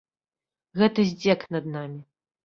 [0.79, 2.01] Гэта здзек над намі.